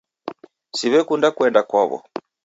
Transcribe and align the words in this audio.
Siw'ekunda 0.77 1.29
kuenda 1.35 1.61
kwaw'o. 1.69 1.97